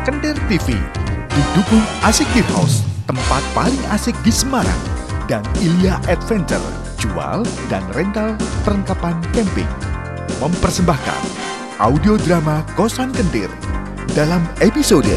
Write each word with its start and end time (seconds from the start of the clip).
Kender 0.00 0.32
TV. 0.48 0.72
Didukung 1.30 1.84
Asik 2.00 2.24
Gear 2.32 2.48
House, 2.56 2.80
tempat 3.04 3.44
paling 3.52 3.80
asik 3.92 4.16
di 4.24 4.32
Semarang. 4.32 4.80
Dan 5.28 5.44
Ilya 5.60 6.00
Adventure, 6.08 6.64
jual 6.96 7.44
dan 7.68 7.84
rental 7.92 8.34
perlengkapan 8.64 9.20
camping. 9.36 9.68
Mempersembahkan 10.40 11.20
audio 11.76 12.16
drama 12.16 12.64
Kosan 12.76 13.12
Kendir 13.12 13.52
dalam 14.16 14.40
episode 14.64 15.12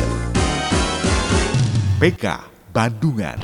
PK 2.03 2.43
Bandungan. 2.75 3.39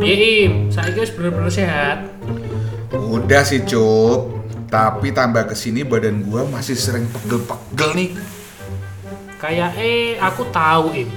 Iya 0.00 0.70
saya 0.72 1.02
bener-bener 1.12 1.52
sehat. 1.52 1.98
Udah 3.06 3.46
sih 3.46 3.62
Cuk, 3.62 4.34
tapi 4.66 5.14
tambah 5.14 5.46
ke 5.46 5.54
sini 5.54 5.86
badan 5.86 6.26
gua 6.26 6.42
masih 6.50 6.74
sering 6.74 7.06
pegel-pegel 7.06 7.90
nih. 7.94 8.10
Kayak 9.38 9.78
eh 9.78 10.18
aku 10.18 10.42
tahu 10.50 10.90
Im. 10.90 11.10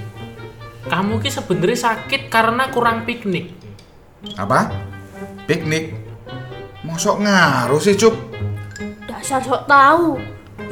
Kamu 0.86 1.18
ki 1.18 1.34
sebenarnya 1.34 1.90
sakit 1.90 2.30
karena 2.30 2.70
kurang 2.70 3.10
piknik. 3.10 3.58
Apa? 4.38 4.70
Piknik? 5.50 5.98
Mosok 6.86 7.26
ngaruh 7.26 7.82
sih 7.82 7.98
Cuk? 7.98 8.14
Dasar 9.10 9.42
sok 9.42 9.66
tahu. 9.66 10.22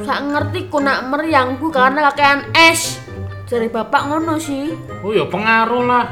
Sak 0.06 0.22
ngerti 0.22 0.70
ku 0.70 0.78
nak 0.78 1.10
meriangku 1.10 1.74
karena 1.74 2.14
kakean 2.14 2.46
es. 2.54 3.02
Dari 3.50 3.66
bapak 3.66 4.06
ngono 4.06 4.38
sih. 4.38 4.70
Oh 5.02 5.10
ya 5.10 5.26
pengaruh 5.26 5.82
lah. 5.82 6.06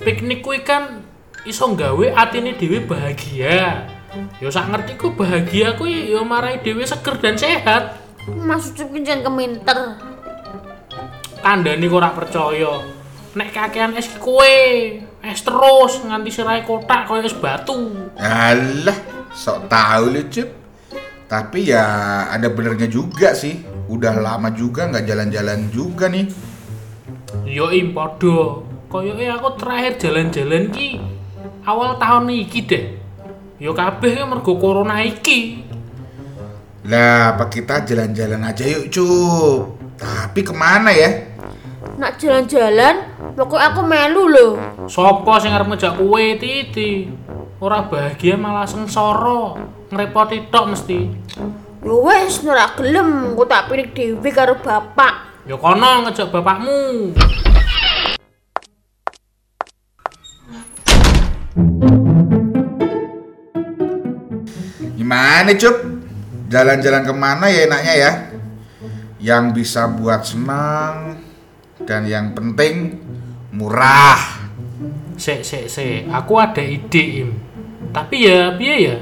Piknik 0.00 0.40
kuwi 0.40 0.64
kan 0.64 1.04
iso 1.44 1.68
nggawe 1.68 2.16
atine 2.16 2.56
dhewe 2.56 2.80
bahagia. 2.86 3.97
Ya 4.40 4.48
sak 4.48 4.72
ngerti 4.72 4.96
ku 4.96 5.12
bahagia 5.12 5.76
kuwi 5.76 6.12
ya 6.12 6.24
marai 6.24 6.64
dhewe 6.64 6.86
seger 6.86 7.20
dan 7.20 7.36
sehat. 7.36 8.00
Mas 8.28 8.72
Ucup 8.72 8.92
ki 8.92 9.00
jan 9.04 9.20
keminter. 9.20 10.00
Kandhane 11.44 11.84
kok 11.88 11.98
ora 11.98 12.10
percaya. 12.12 12.72
Nek 13.36 13.52
kakean 13.52 13.94
es 13.96 14.08
ki 14.08 14.18
kowe, 14.18 14.56
es 15.24 15.40
terus 15.44 16.00
nganti 16.04 16.30
sirahe 16.32 16.64
kotak 16.64 17.08
kaya 17.08 17.24
es 17.24 17.36
batu. 17.36 17.76
Alah, 18.16 18.98
sok 19.32 19.68
tahu 19.68 20.04
lu. 20.16 20.22
Tapi 21.28 21.68
ya 21.68 21.84
ada 22.32 22.48
benernya 22.48 22.88
juga 22.88 23.36
sih. 23.36 23.60
Udah 23.88 24.16
lama 24.16 24.52
juga 24.52 24.88
nggak 24.88 25.04
jalan-jalan 25.04 25.68
juga 25.68 26.08
nih. 26.08 26.28
Yo 27.44 27.68
im 27.72 27.92
padha. 27.92 28.64
Koyoke 28.88 29.28
aku 29.28 29.48
terakhir 29.60 30.00
jalan-jalan 30.00 30.72
ki 30.72 30.96
awal 31.68 32.00
tahun 32.00 32.32
iki 32.32 32.64
deh. 32.64 32.84
Yo 33.58 33.74
kabeh 33.74 34.22
mergo 34.22 34.54
corona 34.54 35.02
iki. 35.02 35.66
Lah, 36.86 37.34
apa 37.34 37.50
kita 37.50 37.82
jalan-jalan 37.82 38.46
aja 38.46 38.62
yuk 38.62 38.86
Cuk? 38.86 39.58
Tapi 39.98 40.46
ke 40.46 40.54
mana 40.54 40.94
ya? 40.94 41.10
Nak 41.98 42.22
jalan-jalan, 42.22 43.18
pokoknya 43.34 43.74
aku 43.74 43.82
melu 43.82 44.24
loh. 44.30 44.52
Sopo 44.86 45.34
sing 45.42 45.50
arep 45.50 45.74
ngejak 45.74 45.98
kowe 45.98 46.22
titi? 46.38 47.10
Ora 47.58 47.82
bahagia 47.82 48.38
malah 48.38 48.62
sengsara. 48.62 49.58
Ngrepoti 49.90 50.54
tok 50.54 50.78
mesti. 50.78 51.10
Yo 51.82 52.06
wes 52.06 52.38
ora 52.46 52.70
gelem, 52.78 53.34
aku 53.34 53.42
tak 53.42 53.74
pinik 53.74 53.90
dhewe 53.90 54.30
karo 54.30 54.54
bapak. 54.62 55.42
Yo 55.50 55.58
kono 55.58 56.06
ngejak 56.06 56.30
bapakmu. 56.30 57.10
Gimana 65.38 65.54
Cuk? 65.54 65.78
Jalan-jalan 66.50 67.02
ke 67.06 67.14
mana 67.14 67.46
ya 67.46 67.70
enaknya 67.70 67.94
ya? 67.94 68.12
Yang 69.22 69.44
bisa 69.54 69.86
buat 69.86 70.26
senang 70.26 71.14
dan 71.86 72.10
yang 72.10 72.34
penting 72.34 72.98
murah. 73.54 74.18
Sek 75.14 75.46
sek 75.46 75.70
sek, 75.70 76.10
aku 76.10 76.42
ada 76.42 76.58
ide 76.58 77.22
im. 77.22 77.38
Tapi 77.94 78.26
ya 78.26 78.58
piye 78.58 78.76
ya? 78.82 78.98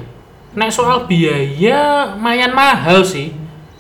Nek 0.61 0.69
soal 0.69 1.09
biaya 1.09 2.13
lumayan 2.13 2.53
mahal 2.53 3.01
sih. 3.01 3.33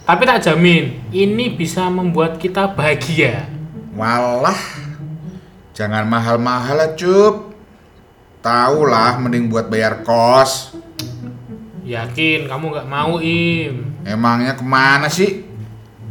Tapi 0.08 0.24
tak 0.24 0.48
jamin 0.48 1.12
ini 1.12 1.52
bisa 1.52 1.92
membuat 1.92 2.40
kita 2.40 2.72
bahagia. 2.72 3.52
Walah, 3.92 4.56
jangan 5.76 6.08
mahal-mahal 6.08 6.80
lah 6.80 6.96
Cup. 6.96 7.52
Tahu 8.40 8.88
lah, 8.88 9.20
mending 9.20 9.52
buat 9.52 9.68
bayar 9.68 10.00
kos. 10.00 10.85
Yakin 11.86 12.50
kamu 12.50 12.74
nggak 12.74 12.90
mau 12.90 13.22
im? 13.22 13.94
Emangnya 14.02 14.58
ke 14.58 14.66
mana 14.66 15.06
sih? 15.06 15.46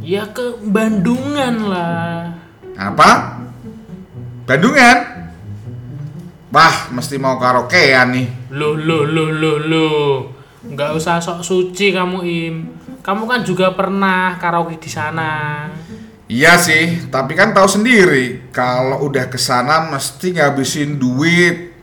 Ya 0.00 0.24
ke 0.24 0.56
Bandungan 0.64 1.68
lah. 1.68 2.32
Apa? 2.80 3.44
Bandungan? 4.48 5.28
Wah, 6.48 6.88
mesti 6.96 7.20
mau 7.20 7.36
karaokean 7.36 8.08
nih. 8.08 8.26
Loh 8.56 8.72
loh 8.72 9.04
loh 9.04 9.28
loh 9.28 9.58
loh. 9.60 10.08
Nggak 10.64 10.96
usah 10.96 11.20
sok 11.20 11.44
suci 11.44 11.92
kamu 11.92 12.18
im. 12.24 12.54
Kamu 13.04 13.28
kan 13.28 13.44
juga 13.44 13.76
pernah 13.76 14.40
karaoke 14.40 14.80
di 14.80 14.88
sana. 14.88 15.68
Iya 16.24 16.56
sih, 16.56 17.12
tapi 17.12 17.36
kan 17.36 17.52
tahu 17.52 17.68
sendiri 17.68 18.48
kalau 18.48 19.04
udah 19.12 19.28
ke 19.28 19.36
sana 19.36 19.92
mesti 19.92 20.40
ngabisin 20.40 20.96
duit. 20.96 21.75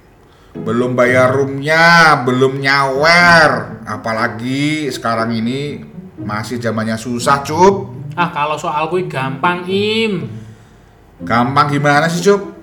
Belum 0.53 0.93
bayar 0.93 1.33
roomnya, 1.33 2.21
belum 2.21 2.61
nyawer. 2.61 3.81
Apalagi 3.89 4.85
sekarang 4.93 5.33
ini 5.33 5.81
masih 6.21 6.61
zamannya 6.61 6.93
susah, 6.93 7.41
Cup. 7.41 7.89
Ah 8.13 8.29
kalau 8.29 8.53
soal 8.53 8.85
kui 8.93 9.09
gampang 9.09 9.65
im. 9.65 10.29
Gampang 11.25 11.73
gimana 11.73 12.05
sih, 12.05 12.21
Cup? 12.21 12.53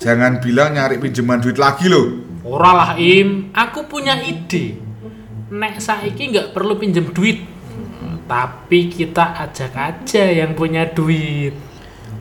Jangan 0.00 0.40
bilang 0.40 0.72
nyari 0.72 0.96
pinjaman 0.96 1.44
duit 1.44 1.60
lagi 1.60 1.92
loh. 1.92 2.24
Ora 2.40 2.72
lah 2.72 2.90
im. 2.96 3.52
Aku 3.52 3.84
punya 3.84 4.16
ide. 4.24 4.80
Nek 5.52 5.76
saiki 5.76 6.32
nggak 6.32 6.56
perlu 6.56 6.80
pinjem 6.80 7.12
duit. 7.12 7.44
Tapi 8.26 8.90
kita 8.90 9.38
ajak 9.44 9.72
aja 9.76 10.24
yang 10.26 10.56
punya 10.58 10.88
duit. 10.90 11.54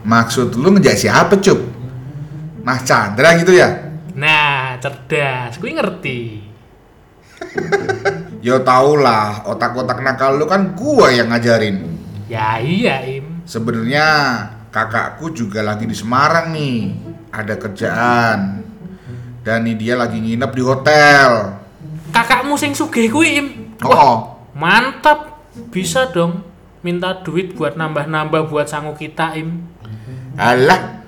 Maksud 0.06 0.54
lu 0.54 0.70
ngejak 0.78 1.02
siapa, 1.02 1.40
Cup? 1.42 1.58
Mas 2.62 2.86
Chandra 2.86 3.34
gitu 3.42 3.58
ya? 3.58 3.86
Nah, 4.16 4.55
cerdas. 4.86 5.58
Kui 5.58 5.74
ngerti. 5.74 6.46
Yo 8.46 8.62
tau 8.62 8.94
lah, 8.94 9.42
otak-otak 9.50 10.06
nakal 10.06 10.38
lu 10.38 10.46
kan 10.46 10.78
gua 10.78 11.10
yang 11.10 11.34
ngajarin. 11.34 11.82
Ya 12.30 12.62
iya 12.62 13.02
im. 13.02 13.42
Sebenarnya 13.50 14.06
kakakku 14.70 15.34
juga 15.34 15.66
lagi 15.66 15.90
di 15.90 15.98
Semarang 15.98 16.54
nih, 16.54 16.94
ada 17.34 17.58
kerjaan. 17.58 18.62
Dan 19.42 19.66
nih 19.66 19.76
dia 19.78 19.94
lagi 19.98 20.22
nginep 20.22 20.52
di 20.54 20.62
hotel. 20.62 21.30
Kakakmu 22.14 22.54
sing 22.58 22.78
sugih 22.78 23.10
kui 23.10 23.42
im. 23.42 23.48
Oh, 23.82 24.38
Mantap. 24.54 25.34
Bisa 25.72 26.12
dong 26.12 26.44
minta 26.84 27.24
duit 27.24 27.56
buat 27.56 27.80
nambah-nambah 27.80 28.52
buat 28.52 28.68
sangu 28.68 28.92
kita 28.94 29.40
im. 29.40 29.64
alah, 30.36 31.02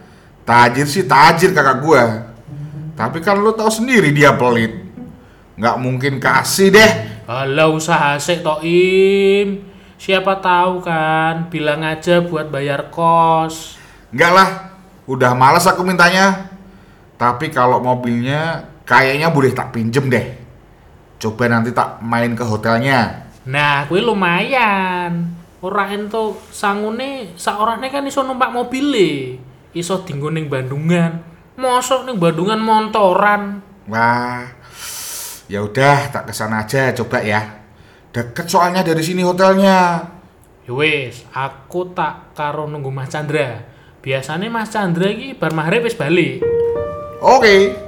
tajir 0.47 0.87
sih 0.87 1.03
tajir 1.03 1.51
kakak 1.51 1.83
gua. 1.83 2.26
Tapi 2.97 3.21
kan 3.21 3.37
lu 3.37 3.53
tahu 3.53 3.69
sendiri 3.69 4.09
dia 4.09 4.33
pelit. 4.33 4.73
Nggak 5.53 5.77
mungkin 5.77 6.13
kasih 6.17 6.73
deh. 6.73 6.91
Halah 7.29 7.69
usaha 7.69 8.17
sik 8.17 8.41
tok 8.41 8.65
im. 8.65 9.61
Siapa 10.01 10.41
tahu 10.41 10.81
kan 10.81 11.45
bilang 11.53 11.85
aja 11.85 12.25
buat 12.25 12.49
bayar 12.49 12.89
kos. 12.89 13.77
Enggak 14.09 14.31
lah, 14.33 14.49
udah 15.05 15.37
malas 15.37 15.69
aku 15.69 15.85
mintanya. 15.85 16.49
Tapi 17.21 17.53
kalau 17.53 17.77
mobilnya 17.81 18.65
kayaknya 18.81 19.29
boleh 19.29 19.53
tak 19.53 19.77
pinjem 19.77 20.09
deh. 20.09 20.25
Coba 21.21 21.49
nanti 21.49 21.73
tak 21.73 22.01
main 22.01 22.33
ke 22.33 22.45
hotelnya. 22.45 23.29
Nah, 23.45 23.85
kuwi 23.89 24.05
lumayan. 24.05 25.33
Ora 25.61 25.89
ento 25.89 26.37
sangune 26.53 27.33
saorane 27.33 27.89
kan 27.89 28.05
iso 28.05 28.21
numpak 28.21 28.53
mobile. 28.53 29.37
Iso 29.73 30.05
dinggo 30.05 30.29
ning 30.29 30.45
Bandungan. 30.45 31.36
Mosok 31.57 32.05
ning 32.05 32.21
Bandungan 32.21 32.61
montoran. 32.61 33.65
Wah, 33.89 34.45
ya 35.49 35.65
udah 35.65 36.13
tak 36.13 36.29
ke 36.29 36.33
sana 36.37 36.61
aja 36.61 36.93
coba 36.93 37.17
ya. 37.25 37.65
Deket 38.13 38.45
soalnya 38.45 38.85
dari 38.85 39.01
sini 39.01 39.25
hotelnya. 39.25 40.05
Ya 40.69 40.71
wis, 40.77 41.25
aku 41.33 41.97
tak 41.97 42.37
karo 42.37 42.69
nunggu 42.69 42.93
Mas 42.93 43.09
Chandra. 43.09 43.65
Biasanya 44.05 44.53
Mas 44.53 44.69
Chandra 44.69 45.09
iki 45.09 45.33
bar 45.33 45.49
maghrib 45.57 45.81
wis 45.81 45.97
balik. 45.97 46.45
Oke. 47.25 47.86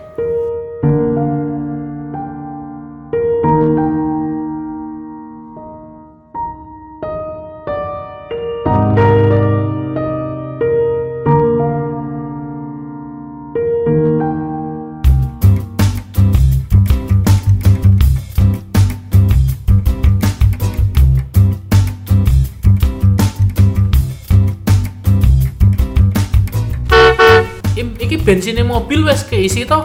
Bensinnya 28.40 28.64
mobil 28.64 29.04
wes 29.04 29.28
keisi 29.28 29.68
toh. 29.68 29.84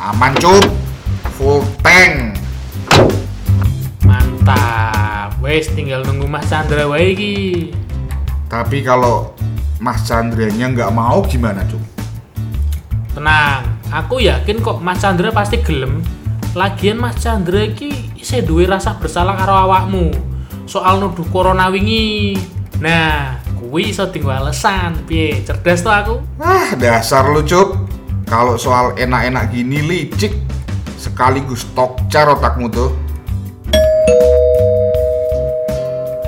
Aman 0.00 0.32
cup, 0.40 0.64
full 1.36 1.60
tank. 1.84 2.40
Mantap. 4.00 5.36
Wes 5.44 5.68
tinggal 5.76 6.00
nunggu 6.00 6.24
Mas 6.24 6.48
Chandra 6.48 6.88
wae 6.88 7.12
iki. 7.12 7.36
Tapi 8.48 8.80
kalau 8.80 9.36
Mas 9.76 10.08
Chandranya 10.08 10.72
nggak 10.72 10.88
mau 10.88 11.20
gimana 11.28 11.68
cup? 11.68 11.84
Tenang, 13.12 13.76
aku 13.92 14.24
yakin 14.24 14.64
kok 14.64 14.80
Mas 14.80 15.04
Chandra 15.04 15.28
pasti 15.28 15.60
gelem. 15.60 16.00
Lagian 16.56 16.96
Mas 16.96 17.20
Chandra 17.20 17.60
iki 17.60 17.92
isih 18.16 18.40
duwe 18.40 18.64
rasa 18.64 18.96
bersalah 18.96 19.36
karo 19.36 19.52
awakmu 19.68 20.08
soal 20.64 20.96
nuduh 20.96 21.28
corona 21.28 21.68
wingi. 21.68 22.40
Nah, 22.80 23.36
kuwi 23.72 23.88
iso 23.88 24.04
alasan. 24.28 25.00
Piye? 25.08 25.40
Cerdas 25.48 25.80
tuh 25.80 25.88
aku? 25.88 26.14
Ah 26.36 26.76
dasar 26.76 27.32
lu 27.32 27.40
cup. 27.40 27.88
Kalau 28.28 28.60
soal 28.60 28.92
enak-enak 29.00 29.48
gini 29.48 29.80
licik 29.80 30.36
sekaligus 31.00 31.64
tokcar 31.72 32.28
otakmu 32.36 32.68
tuh. 32.68 32.92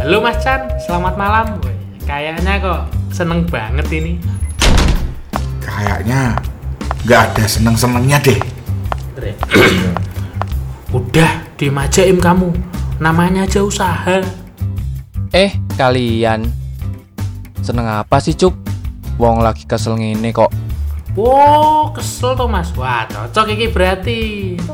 Halo 0.01 0.25
Mas 0.25 0.41
Chan, 0.41 0.73
selamat 0.89 1.21
malam. 1.21 1.61
Woi, 1.61 1.77
Kayaknya 2.09 2.65
kok 2.65 2.81
seneng 3.13 3.45
banget 3.45 3.93
ini. 3.93 4.17
Kayaknya 5.61 6.41
nggak 7.05 7.21
ada 7.29 7.45
seneng-senengnya 7.45 8.25
deh. 8.25 8.41
Udah, 10.97 11.45
diem 11.61 11.77
aja 11.77 12.09
im 12.09 12.17
kamu. 12.17 12.57
Namanya 13.05 13.45
aja 13.45 13.61
usaha. 13.61 14.25
Eh, 15.33 15.57
kalian 15.77 16.64
seneng 17.65 17.89
apa 17.89 18.21
sih, 18.21 18.37
Cuk? 18.37 18.53
Wong 19.17 19.41
lagi 19.41 19.65
kesel 19.65 19.97
ngene 19.97 20.37
kok. 20.37 20.53
Wow, 21.17 21.95
kesel 21.97 22.37
tuh 22.37 22.51
mas. 22.51 22.75
Wah, 22.77 23.09
cocok 23.09 23.47
iki 23.57 23.73
berarti. 23.73 24.21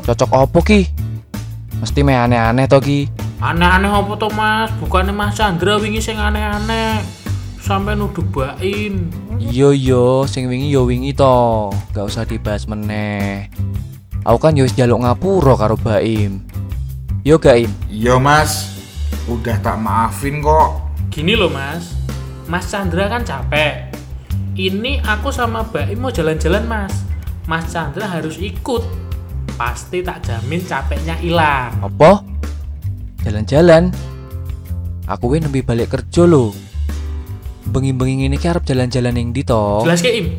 Cocok 0.03 0.29
opo 0.35 0.59
ki? 0.59 0.89
Mesti 1.79 2.01
me 2.03 2.17
aneh-aneh 2.17 2.67
to 2.67 2.83
ki. 2.83 3.07
Aneh-aneh 3.39 3.87
apa 3.87 4.13
tuh 4.19 4.33
mas? 4.35 4.73
Bukannya 4.81 5.15
mas 5.15 5.37
Chandra 5.39 5.79
wingi 5.79 6.03
sing 6.03 6.19
aneh-aneh. 6.19 6.99
Sampai 7.61 7.93
nuduh 7.93 8.25
baim. 8.33 9.07
Iya 9.37 9.69
yo, 9.71 10.25
sing 10.25 10.49
wingi 10.49 10.73
yo 10.73 10.89
wingi 10.89 11.13
to. 11.13 11.69
Gak 11.93 12.09
usah 12.09 12.25
dibahas 12.25 12.65
meneh. 12.65 13.53
Aku 14.25 14.37
kan 14.41 14.57
yo 14.57 14.65
wis 14.65 14.73
jaluk 14.73 15.01
ngapura 15.05 15.53
karo 15.57 15.77
Baim. 15.77 16.45
Yo 17.21 17.37
gak 17.37 17.65
Im? 17.65 17.71
Iya 17.85 18.17
mas, 18.17 18.81
udah 19.29 19.61
tak 19.61 19.77
maafin 19.77 20.41
kok. 20.41 20.81
Gini 21.13 21.37
loh 21.37 21.53
mas. 21.53 22.00
Mas 22.51 22.67
Chandra 22.67 23.07
kan 23.07 23.23
capek. 23.23 23.95
Ini 24.59 24.99
aku 25.07 25.31
sama 25.31 25.63
Baim 25.63 26.03
mau 26.03 26.11
jalan-jalan 26.11 26.67
mas. 26.67 26.91
Mas 27.47 27.71
Chandra 27.71 28.03
harus 28.03 28.35
ikut. 28.43 28.83
Pasti 29.55 30.03
tak 30.03 30.19
jamin 30.27 30.59
capeknya 30.67 31.15
hilang. 31.15 31.71
Apa? 31.79 32.19
Jalan-jalan. 33.23 33.95
Aku 35.07 35.31
wis 35.31 35.39
nembe 35.39 35.63
balik 35.63 35.95
kerja 35.95 36.27
lho. 36.27 36.51
Bengi-bengi 37.71 38.27
ngene 38.27 38.35
ki 38.35 38.51
arep 38.51 38.67
jalan-jalan 38.67 39.15
ning 39.15 39.31
ndi 39.31 39.47
to? 39.47 39.87
Jelas 39.87 40.03
ke 40.03 40.11
Im? 40.11 40.35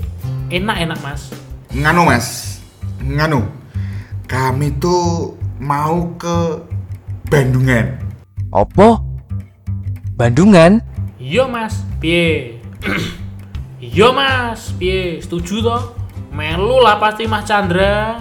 Enak-enak 0.53 1.01
mas. 1.01 1.33
Nganu 1.73 2.05
mas, 2.05 2.61
nganu. 3.01 3.41
Kami 4.29 4.69
tuh 4.77 5.33
mau 5.57 6.13
ke 6.21 6.61
Bandungan. 7.33 7.97
Apa? 8.53 9.01
Bandungan? 10.21 10.92
Iya 11.33 11.49
mas, 11.49 11.81
piye? 11.97 12.61
iya 13.81 14.13
mas, 14.13 14.69
piye? 14.77 15.17
Setuju 15.17 15.65
toh? 15.65 15.97
Melu 16.29 16.85
lah 16.85 17.01
pasti 17.01 17.25
mas 17.25 17.49
Chandra. 17.49 18.21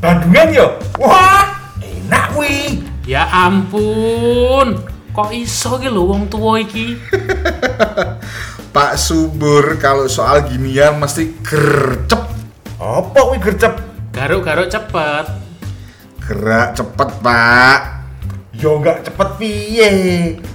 Bandungan 0.00 0.48
yo? 0.48 0.80
Wah, 0.96 1.76
enak 1.76 2.40
wih. 2.40 2.88
Ya 3.04 3.28
ampun, 3.28 4.80
kok 5.12 5.28
iso 5.28 5.76
ki 5.76 5.92
lho 5.92 6.16
wong 6.16 6.32
tua 6.32 6.64
iki? 6.64 6.96
Pak 8.72 8.96
Subur 8.96 9.76
kalau 9.76 10.08
soal 10.08 10.48
ginian 10.48 10.96
mesti 10.96 11.36
gercep. 11.44 12.24
Apa 12.80 13.28
kuwi 13.28 13.44
gercep? 13.44 13.76
Garuk-garuk 14.16 14.72
cepet. 14.72 15.28
Gerak 16.24 16.72
cepet 16.72 17.08
pak. 17.20 17.95
Yo 18.56 18.80
nggak 18.80 19.04
cepet 19.04 19.28
piye. 19.36 19.92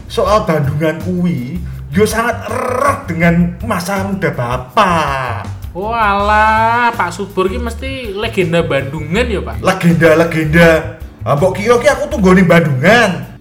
Soal 0.09 0.42
Bandungan 0.50 0.98
kuwi 1.06 1.62
yo 1.94 2.01
sangat 2.01 2.50
erat 2.50 3.06
dengan 3.06 3.53
masa 3.62 4.01
muda 4.09 4.33
Bapak. 4.33 5.45
Walah, 5.71 6.92
Pak 6.98 7.13
Subur 7.13 7.45
ki 7.48 7.62
mesti 7.62 8.18
legenda 8.18 8.65
Bandungan 8.65 9.30
ya 9.30 9.39
Pak. 9.45 9.62
Legenda-legenda. 9.62 10.98
Ah, 11.21 11.38
mbok 11.38 11.62
kira 11.62 11.77
ki 11.77 11.88
aku 11.94 12.09
tuh 12.09 12.33
ning 12.33 12.50
Bandungan. 12.50 13.38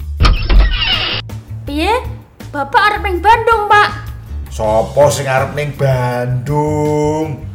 Piye? 1.64 2.04
Bapak 2.52 2.82
arep 2.92 3.02
ning 3.06 3.24
Bandung, 3.24 3.64
Pak. 3.70 3.90
Sopo 4.52 5.08
sing 5.08 5.24
arep 5.24 5.56
ning 5.56 5.72
Bandung? 5.72 7.46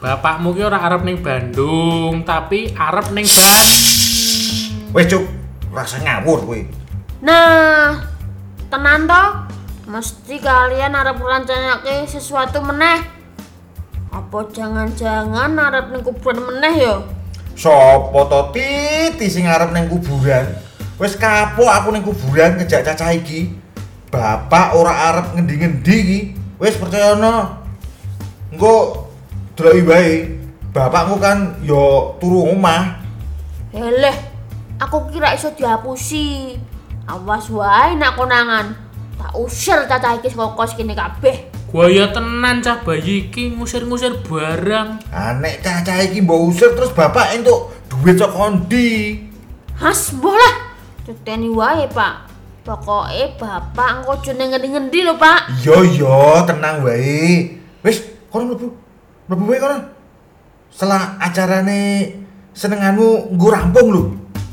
Bapakmu 0.00 0.54
ki 0.56 0.62
ora 0.64 0.80
arep 0.80 1.02
ning 1.04 1.20
Bandung, 1.20 2.24
tapi 2.24 2.72
arep 2.72 3.10
ning 3.12 3.26
Ban. 3.26 3.66
Wes 4.94 5.06
cuk, 5.10 5.24
rasa 5.72 5.98
ngawur 6.04 6.44
kowe. 6.44 6.60
Nah, 7.24 8.04
tenan 8.68 9.08
toh? 9.08 9.28
Mesti 9.88 10.38
kalian 10.38 10.94
arep 10.94 11.18
ngrancanake 11.18 12.06
sesuatu 12.06 12.62
meneh. 12.62 13.02
Apa 14.12 14.46
jangan-jangan 14.52 15.56
arep 15.56 15.90
ning 15.90 16.04
kuburan 16.04 16.38
meneh 16.44 16.74
ya? 16.76 16.94
Sopo 17.56 18.28
to 18.28 18.52
titi 18.54 19.26
sing 19.26 19.48
arep 19.48 19.72
ning 19.72 19.88
kuburan? 19.88 20.52
Wes 21.00 21.18
kapok 21.18 21.66
aku 21.66 21.88
ning 21.90 22.04
kuburan 22.04 22.60
ngejak 22.60 22.84
cacah 22.86 23.10
iki. 23.10 23.56
Bapak 24.12 24.76
ora 24.76 25.12
arep 25.12 25.26
ngendi-ngendi 25.34 25.96
iki. 25.98 26.20
Wes 26.60 26.76
percaya 26.78 27.16
no. 27.16 27.64
Engko 28.52 29.08
deloki 29.56 29.82
wae. 29.88 30.12
Bapakmu 30.72 31.20
kan 31.20 31.60
yo 31.60 32.16
turu 32.16 32.48
omah. 32.48 33.02
Heleh, 33.72 34.16
aku 34.82 35.14
kira 35.14 35.30
iso 35.38 35.54
dihapusi. 35.54 36.58
Awas 37.06 37.46
wae 37.50 37.94
nak 37.94 38.18
konangan. 38.18 38.74
Tak 39.18 39.32
usir 39.38 39.78
cacah 39.86 40.18
iki 40.18 40.30
saka 40.30 40.58
kos 40.58 40.74
kene 40.74 40.98
kabeh. 40.98 41.50
Gua 41.70 41.88
ya 41.88 42.10
tenan 42.10 42.60
cah 42.60 42.82
bayi 42.82 43.30
iki 43.30 43.54
ngusir-ngusir 43.54 44.26
barang. 44.26 45.08
Anek 45.08 45.62
cacah 45.62 46.02
iki 46.02 46.20
mbok 46.20 46.50
usir 46.50 46.74
terus 46.74 46.90
bapak 46.90 47.38
entuk 47.38 47.70
duit 47.86 48.18
sok 48.18 48.34
kondi. 48.34 49.22
Hasbuh 49.78 50.34
lah. 50.36 50.54
Ceteni 51.02 51.50
wae, 51.50 51.90
Pak. 51.90 52.30
Pokoke 52.62 53.34
bapak 53.42 54.06
engko 54.06 54.14
ning 54.38 54.54
ngendi-ngendi 54.54 55.02
lho, 55.02 55.18
Pak. 55.18 55.50
Iya 55.58 55.76
iya, 55.82 56.46
tenang 56.46 56.86
wae. 56.86 57.58
Wis, 57.82 58.06
kono 58.30 58.54
mlebu. 58.54 58.66
Mlebu 59.26 59.42
wae 59.50 59.58
kono. 59.58 59.78
Setelah 60.70 61.18
acarane 61.18 62.14
senenganmu 62.54 63.34
nggo 63.34 63.48
rampung 63.50 63.88
lho. 63.90 64.02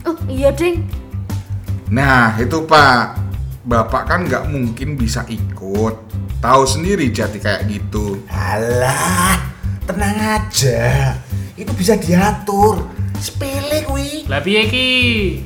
Oh, 0.08 0.16
iya, 0.32 0.54
Ding. 0.54 0.88
Nah 1.90 2.38
itu 2.38 2.62
pak, 2.70 3.18
bapak 3.66 4.06
kan 4.06 4.22
nggak 4.30 4.46
mungkin 4.54 4.94
bisa 4.94 5.26
ikut. 5.26 5.98
Tahu 6.38 6.64
sendiri 6.64 7.10
jati 7.10 7.42
kayak 7.42 7.66
gitu. 7.66 8.22
Alah, 8.30 9.42
tenang 9.90 10.40
aja. 10.40 11.18
Itu 11.58 11.74
bisa 11.74 11.98
diatur. 11.98 12.86
Sepele 13.20 13.84
kuwi. 13.84 14.30
Lah 14.30 14.40
piye? 14.40 14.64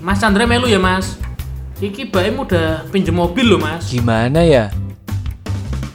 Mas 0.04 0.22
Chandra 0.22 0.46
melu 0.46 0.70
ya, 0.70 0.78
Mas? 0.78 1.18
Iki 1.82 2.14
Baim 2.14 2.38
udah 2.38 2.86
pinjem 2.94 3.18
mobil 3.18 3.50
loh, 3.50 3.58
Mas. 3.58 3.90
Gimana 3.90 4.46
ya? 4.46 4.70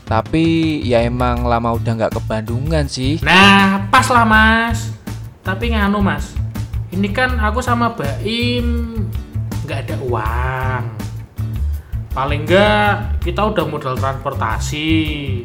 Tapi 0.08 0.80
ya 0.82 1.04
emang 1.04 1.44
lama 1.44 1.76
udah 1.76 1.92
nggak 1.92 2.12
ke 2.16 2.20
Bandungan 2.24 2.88
sih. 2.88 3.20
Nah, 3.20 3.86
pas 3.92 4.08
lah, 4.08 4.24
Mas. 4.24 4.90
Tapi 5.44 5.76
nganu, 5.76 6.00
Mas. 6.00 6.37
Ini 6.88 7.08
kan 7.12 7.36
aku 7.36 7.60
sama 7.60 7.92
Baim 7.92 8.96
nggak 9.68 9.78
ada 9.84 9.96
uang. 10.00 10.82
Paling 12.16 12.48
enggak 12.48 13.20
kita 13.20 13.44
udah 13.52 13.64
modal 13.68 13.94
transportasi. 14.00 15.38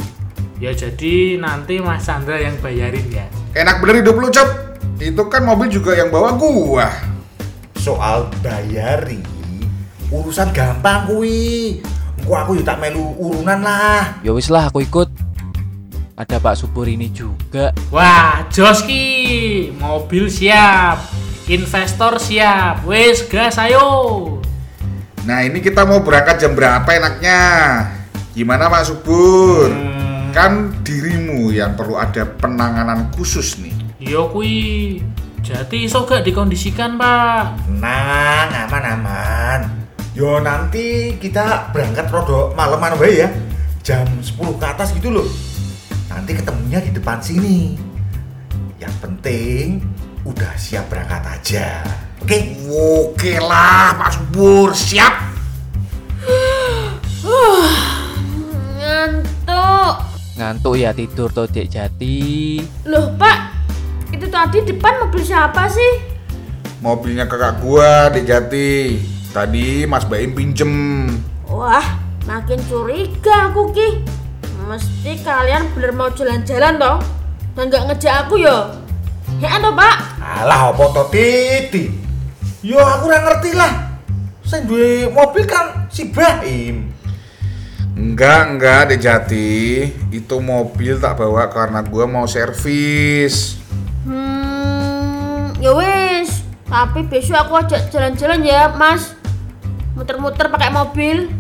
Ya 0.64 0.72
jadi 0.72 1.36
nanti 1.36 1.84
Mas 1.84 2.08
Chandra 2.08 2.40
yang 2.40 2.56
bayarin 2.64 3.04
ya. 3.12 3.28
Enak 3.52 3.84
bener 3.84 4.00
hidup 4.00 4.16
lu 4.16 4.32
cep. 4.32 4.80
Itu 5.04 5.28
kan 5.28 5.44
mobil 5.44 5.68
juga 5.68 5.92
yang 5.92 6.08
bawa 6.08 6.40
gua. 6.40 6.88
Soal 7.76 8.32
bayari, 8.40 9.20
urusan 10.08 10.56
gampang 10.56 11.12
kuwi. 11.12 11.84
Engko 12.24 12.34
aku 12.40 12.52
yo 12.56 12.64
tak 12.64 12.80
melu 12.80 13.12
urunan 13.20 13.60
lah. 13.60 14.24
Ya 14.24 14.32
wis 14.32 14.48
lah 14.48 14.72
aku 14.72 14.80
ikut. 14.88 15.12
Ada 16.16 16.40
Pak 16.40 16.56
Subur 16.56 16.88
ini 16.88 17.12
juga. 17.12 17.76
Wah, 17.92 18.48
jos 18.48 18.88
ki. 18.88 19.76
Mobil 19.76 20.32
siap. 20.32 21.23
Investor 21.52 22.24
siap. 22.24 22.88
Wes 22.88 23.28
gas 23.28 23.60
ayo. 23.60 24.40
Nah 25.28 25.44
ini 25.44 25.60
kita 25.60 25.84
mau 25.84 26.00
berangkat 26.00 26.40
jam 26.40 26.56
berapa 26.56 26.88
enaknya? 26.88 27.40
Gimana 28.32 28.72
Pak 28.72 28.88
Subur? 28.88 29.68
Hmm, 29.68 30.32
Kan 30.32 30.72
dirimu 30.88 31.52
yang 31.52 31.76
perlu 31.76 32.00
ada 32.00 32.24
penanganan 32.24 33.12
khusus 33.12 33.60
nih. 33.60 33.76
Iya 34.00 34.24
kui. 34.32 35.04
Jadi 35.44 35.84
iso 35.84 36.08
gak 36.08 36.24
dikondisikan 36.24 36.96
pak? 36.96 37.68
Tenang, 37.68 38.48
aman-aman. 38.64 39.68
Yo 40.16 40.40
nanti 40.40 41.20
kita 41.20 41.76
berangkat 41.76 42.08
rodok 42.08 42.56
malaman 42.56 42.96
wae 42.96 43.28
ya. 43.28 43.30
Jam 43.84 44.08
10 44.08 44.40
ke 44.40 44.64
atas 44.64 44.96
gitu 44.96 45.12
loh. 45.12 45.28
Nanti 46.08 46.40
ketemunya 46.40 46.80
di 46.80 46.96
depan 46.96 47.20
sini. 47.20 47.76
Yang 48.80 48.96
penting 49.04 49.84
udah 50.24 50.52
siap 50.56 50.88
berangkat 50.88 51.24
aja. 51.28 51.68
Oke? 52.24 52.56
Oke 52.72 53.36
lah 53.44 53.92
Pak 54.00 54.10
Subur, 54.16 54.72
siap. 54.72 55.12
Ngantuk. 58.80 59.94
Ngantuk 60.40 60.76
ya 60.80 60.96
tidur 60.96 61.28
tuh 61.32 61.48
Dek 61.52 61.68
Jati. 61.68 62.60
Loh, 62.88 63.12
Pak. 63.20 63.52
Itu 64.16 64.32
tadi 64.32 64.64
depan 64.64 65.04
mobil 65.04 65.24
siapa 65.26 65.68
sih? 65.68 66.16
Mobilnya 66.80 67.28
kakak 67.28 67.60
gua 67.60 68.08
di 68.12 68.24
Jati. 68.24 68.72
Tadi 69.34 69.84
Mas 69.90 70.06
Baim 70.06 70.32
pinjem. 70.38 70.72
Wah, 71.50 72.00
makin 72.30 72.62
curiga 72.70 73.50
aku 73.52 73.74
ki. 73.74 73.90
Mesti 74.64 75.20
kalian 75.26 75.68
bener 75.76 75.92
mau 75.92 76.08
jalan-jalan 76.14 76.80
toh? 76.80 76.98
Dan 77.58 77.68
nggak 77.68 77.84
ngejak 77.92 78.16
aku 78.26 78.40
ya? 78.40 78.72
Ya 79.42 79.58
toh 79.60 79.74
pak? 79.74 80.13
Alah 80.24 80.72
apa 80.72 80.84
to 80.96 81.04
titi? 81.12 81.92
Yo 82.64 82.80
aku 82.80 83.12
ora 83.12 83.20
ngerti 83.28 83.52
lah. 83.52 84.00
Sing 84.48 84.64
duwe 84.64 85.12
mobil 85.12 85.44
kan 85.44 85.92
si 85.92 86.08
Baim. 86.08 86.96
Enggak, 88.00 88.56
enggak 88.56 88.82
di 88.88 88.96
Jati. 89.04 89.52
Itu 90.16 90.40
mobil 90.40 90.96
tak 90.96 91.20
bawa 91.20 91.52
karena 91.52 91.84
gua 91.84 92.08
mau 92.08 92.24
servis. 92.24 93.60
Hmm, 94.08 95.52
ya 95.60 95.76
wis. 95.76 96.40
Tapi 96.72 97.04
besok 97.04 97.44
aku 97.44 97.54
ajak 97.60 97.92
jalan-jalan 97.92 98.48
ya 98.48 98.72
mas. 98.72 99.20
Muter-muter 99.92 100.48
pakai 100.48 100.72
mobil. 100.72 101.36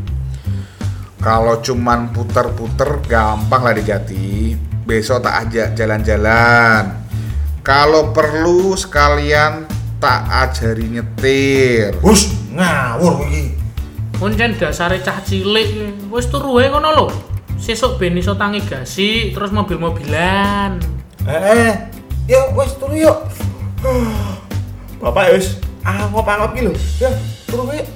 Kalau 1.23 1.63
cuman 1.63 2.11
puter-puter 2.11 2.99
gampang 3.07 3.63
lah 3.63 3.71
di 3.71 3.83
Jati. 3.87 4.59
Besok 4.83 5.23
tak 5.23 5.47
ajak 5.47 5.71
jalan-jalan. 5.71 7.02
Kalau 7.63 8.11
perlu 8.11 8.75
sekalian 8.75 9.63
tak 9.95 10.27
ajari 10.27 10.99
nyetir. 10.99 11.95
Hus, 12.03 12.27
ngawur 12.51 13.23
iki. 13.31 13.55
Kuncen 14.19 14.59
dasare 14.59 14.99
cah 14.99 15.23
cilik. 15.23 15.95
Wis 16.11 16.27
turu 16.27 16.59
wae 16.59 16.67
ngono 16.67 16.91
lho. 16.91 17.07
Sesuk 17.55 17.95
ben 17.95 18.19
iso 18.19 18.35
tangi 18.35 18.59
gasi 18.67 19.31
terus 19.31 19.55
mobil-mobilan. 19.55 20.75
Eh, 21.23 21.39
eh. 21.39 21.73
Yuk, 22.27 22.51
wes 22.51 22.75
turu 22.75 22.99
yuk. 22.99 23.31
Bapak 24.99 25.31
wis 25.31 25.55
angop-angop 25.87 26.51
iki 26.59 26.67
lho. 26.67 26.75
Ya, 26.99 27.15
turu 27.47 27.71
yuk. 27.71 27.87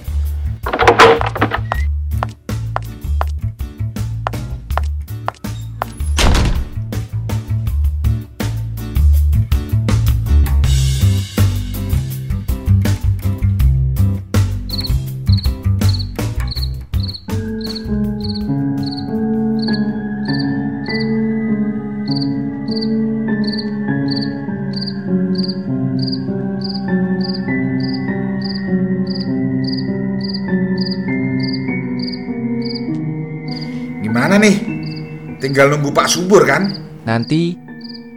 Tinggal 35.58 35.74
nunggu 35.74 35.90
Pak 35.90 36.06
Subur 36.06 36.46
kan? 36.46 36.70
Nanti 37.02 37.58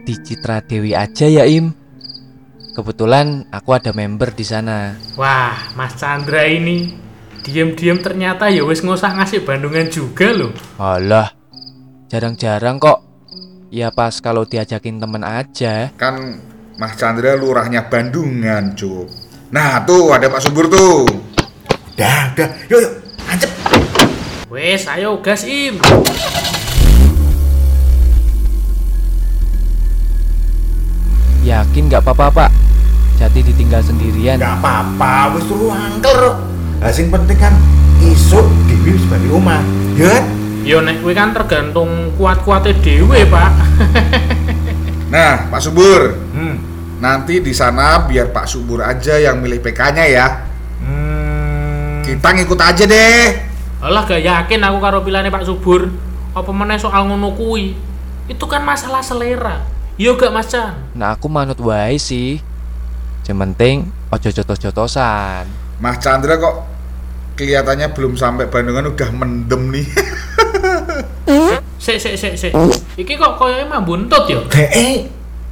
di 0.05 0.13
Citra 0.13 0.61
Dewi 0.61 0.93
aja 0.93 1.25
ya 1.25 1.41
Im. 1.41 1.73
Kebetulan 2.77 3.49
aku 3.49 3.73
ada 3.73 3.89
member 3.97 4.29
di 4.29 4.45
sana. 4.45 4.93
Wah, 5.17 5.73
Mas 5.73 5.97
Chandra 5.97 6.45
ini 6.45 6.93
diam-diam 7.41 7.97
ternyata 7.97 8.45
ya 8.53 8.61
wis 8.61 8.85
ngosah 8.85 9.17
ngasih 9.17 9.41
Bandungan 9.41 9.89
juga 9.89 10.29
loh. 10.29 10.53
Alah, 10.77 11.33
jarang-jarang 12.13 12.77
kok. 12.77 13.01
Ya 13.73 13.89
pas 13.89 14.21
kalau 14.21 14.45
diajakin 14.45 15.01
temen 15.01 15.25
aja. 15.25 15.89
Kan 15.97 16.45
Mas 16.77 16.93
Chandra 16.93 17.33
lurahnya 17.33 17.89
Bandungan, 17.89 18.77
Cuk. 18.77 19.09
Nah, 19.49 19.81
tuh 19.81 20.13
ada 20.13 20.29
Pak 20.29 20.45
Subur 20.45 20.69
tuh. 20.69 21.09
Dah, 21.97 22.37
dah. 22.37 22.53
Yuk, 22.69 22.85
yuk. 22.85 22.93
Ancep. 23.25 23.49
Wes, 24.53 24.85
ayo 24.85 25.17
gas 25.25 25.41
Im. 25.49 25.81
Yakin 31.71 31.87
nggak 31.87 32.03
apa-apa 32.03 32.27
pak? 32.35 32.49
Jati 33.15 33.47
ditinggal 33.47 33.79
sendirian. 33.79 34.35
Enggak 34.35 34.59
apa-apa, 34.59 35.39
wis 35.39 35.47
turu 35.47 35.71
angker. 35.71 36.35
Lah 36.83 36.91
sing 36.91 37.07
penting 37.07 37.39
kan 37.39 37.55
isuk 38.03 38.43
Dewi 38.67 38.99
wis 38.99 39.07
bali 39.07 39.31
omah. 39.31 39.63
Ya. 39.95 40.19
kan? 40.19 40.23
Yo 40.67 40.83
nek 40.83 40.99
kuwi 40.99 41.15
kan 41.15 41.31
tergantung 41.31 42.11
kuat-kuatnya 42.19 42.75
dewe, 42.75 43.23
Pak. 43.23 43.51
Nah, 45.15 45.47
Pak 45.47 45.63
Subur, 45.63 46.11
Hmm. 46.35 46.59
nanti 46.99 47.39
di 47.39 47.55
sana 47.55 48.03
biar 48.03 48.35
Pak 48.35 48.51
Subur 48.51 48.83
aja 48.83 49.15
yang 49.15 49.39
milih 49.39 49.63
PK-nya 49.63 50.11
ya. 50.11 50.27
Hmm. 50.83 52.03
Kita 52.03 52.35
ngikut 52.35 52.59
aja 52.59 52.83
deh. 52.83 53.47
Alah 53.79 54.03
gak 54.03 54.19
yakin 54.19 54.59
aku 54.59 54.77
karo 54.83 54.99
pilane 55.07 55.31
Pak 55.31 55.47
Subur. 55.47 55.87
Apa 56.35 56.51
meneh 56.51 56.75
soal 56.75 57.07
ngono 57.07 57.31
kuwi? 57.31 57.79
Itu 58.27 58.43
kan 58.43 58.59
masalah 58.67 58.99
selera. 58.99 59.70
Yo 60.01 60.17
gak 60.17 60.33
Mas 60.33 60.49
Chan. 60.49 60.73
Nah 60.97 61.13
aku 61.13 61.29
manut 61.29 61.61
wae 61.61 61.93
sih. 62.01 62.41
Yang 63.29 63.37
penting 63.37 63.75
ojo 64.09 64.33
jotos-jotosan. 64.33 65.45
Mas 65.77 66.01
Chandra 66.01 66.41
kok 66.41 66.65
kelihatannya 67.37 67.93
belum 67.93 68.17
sampai 68.17 68.49
Bandungan 68.49 68.89
udah 68.97 69.09
mendem 69.13 69.69
nih. 69.69 69.85
Sik 71.77 72.01
sik 72.01 72.17
sik 72.17 72.33
sik. 72.33 72.53
Iki 72.97 73.13
kok 73.13 73.37
koyoke 73.37 73.61
mah 73.69 73.85
buntut 73.85 74.25
yo. 74.25 74.41
Eh, 74.57 75.05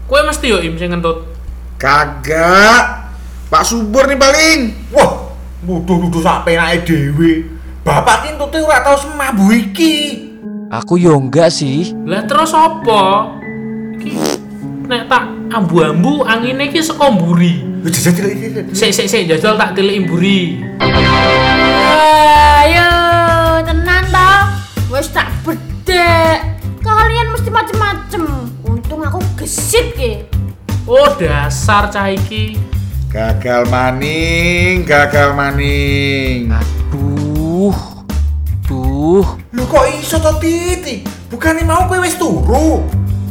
Kowe 0.09 0.17
mesti 0.25 0.49
yo 0.49 0.57
Im 0.65 0.81
sing 0.81 0.97
ngentut. 0.97 1.29
Kagak. 1.77 3.05
Pak 3.53 3.61
Subur 3.61 4.09
nih 4.09 4.17
paling. 4.17 4.59
wah, 4.89 5.29
nuduh-nuduh 5.61 6.25
sak 6.25 6.49
penake 6.49 6.89
dhewe. 6.89 7.45
Bapak 7.85 8.25
ki 8.25 8.33
entute 8.33 8.65
ora 8.65 8.81
tau 8.81 8.97
semabu 8.97 9.53
iki. 9.53 10.25
Aku 10.73 10.97
yo 10.97 11.21
enggak 11.21 11.53
sih. 11.53 11.93
Lah 12.09 12.25
terus 12.25 12.49
apa? 12.49 13.29
Iki 13.97 14.38
nek 14.89 15.05
tak 15.05 15.29
ambu-ambu 15.53 16.25
angine 16.25 16.65
iki 16.65 16.81
saka 16.81 17.13
mburi. 17.13 17.61
Jajal 17.85 18.25
iki. 18.33 18.73
Sik 18.73 18.89
sik 18.89 19.05
sik 19.05 19.29
jajal 19.29 19.53
tak 19.53 19.77
tiliki 19.77 20.01
mburi. 20.01 20.65
Ayo, 22.57 22.89
tenan 23.69 24.09
toh. 24.09 24.41
Wis 24.89 25.13
tak 25.13 25.29
bedek. 25.45 26.41
Kalian 26.81 27.29
mesti 27.29 27.53
macem-macem. 27.53 28.49
Untung 28.65 29.05
aku 29.05 29.21
gesit 29.37 29.93
ki. 29.93 30.25
Oh 30.89 31.13
dasar 31.21 31.93
cah 31.93 32.09
iki. 32.09 32.57
Gagal 33.13 33.69
maning, 33.69 34.89
gagal 34.89 35.37
maning. 35.37 36.49
Aduh. 36.49 37.77
Duh. 38.65 39.25
Lu 39.53 39.63
kok 39.69 39.85
iso 40.01 40.17
to 40.17 40.33
Titi? 40.41 41.05
Bukannya 41.29 41.61
mau 41.61 41.85
kowe 41.85 42.01
wis 42.01 42.17
turu. 42.17 42.81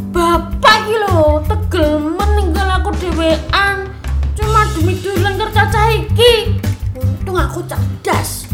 Bapak 0.08 0.88
ki 0.88 0.96
lho, 1.04 1.44
tegel 1.44 2.00
meninggal 2.00 2.80
aku 2.80 2.96
dhewean. 2.96 3.92
Cuma 4.32 4.64
demi 4.72 4.96
duit 5.04 5.20
lengker 5.20 5.52
cacah 5.52 5.92
iki. 5.92 6.56
Untung 6.96 7.36
aku 7.36 7.60
cerdas. 7.68 8.48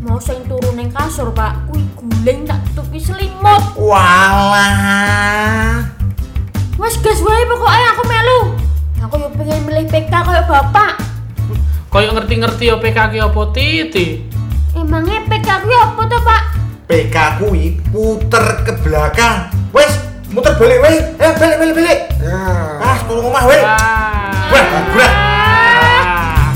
Mau 0.00 0.22
sing 0.22 0.38
turu 0.46 0.70
ning 0.78 0.94
kasur, 0.94 1.34
Pak. 1.34 1.66
Kuwi 1.66 1.82
guling 1.98 2.46
tak 2.46 2.62
tutupi 2.70 3.02
selimut. 3.02 3.62
Walah. 3.74 4.70
Wes 6.78 6.94
gas 7.02 7.20
wae 7.20 7.42
pokoknya 7.44 7.88
aku 7.92 8.02
melu. 8.06 8.40
Aku 9.04 9.14
yo 9.18 9.28
pengen 9.34 9.66
milih 9.66 9.86
PK 9.90 10.12
kayak 10.12 10.46
bapak. 10.46 11.00
Kayak 11.90 12.22
ngerti-ngerti 12.22 12.70
OPK 12.70 12.98
ki 13.10 13.18
apa 13.18 13.42
titi. 13.50 14.06
Emangnya 14.78 15.26
PK 15.26 15.48
kuwi 15.66 15.74
apa 15.74 16.02
tuh, 16.06 16.22
Pak? 16.22 16.42
PK 16.86 17.16
kuwi 17.42 17.64
puter 17.90 18.62
ke 18.62 18.72
belakang. 18.84 19.39
Balik 20.60 20.76
weh. 20.84 20.96
Eh, 21.16 21.32
balik 21.40 21.56
balik 21.56 21.72
balik. 21.72 21.98
Ah, 22.84 23.00
turu 23.08 23.32
omah 23.32 23.48
weh. 23.48 23.64
Wah. 23.64 23.80
Wah, 24.52 24.64
berat. 24.92 25.08
Ah. 25.08 26.52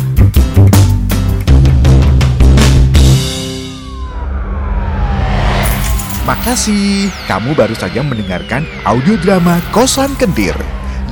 Makasih, 6.28 7.08
kamu 7.24 7.56
baru 7.56 7.72
saja 7.80 8.04
mendengarkan 8.04 8.68
audio 8.84 9.16
drama 9.24 9.56
Kosan 9.72 10.12
Kendir 10.20 10.56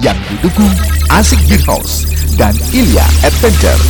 yang 0.04 0.20
didukung 0.28 0.68
Asik 1.08 1.40
Beer 1.48 1.64
House 1.64 2.04
dan 2.36 2.52
Ilya 2.76 3.08
Adventure. 3.24 3.80